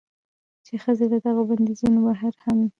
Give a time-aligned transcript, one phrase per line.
[0.65, 2.59] چې ښځې له دغو بندېزونو بهر هم